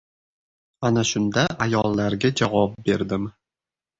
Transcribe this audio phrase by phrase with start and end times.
[0.89, 3.29] Ana shunda ayollarga javob berdim.